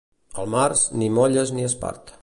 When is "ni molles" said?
1.03-1.53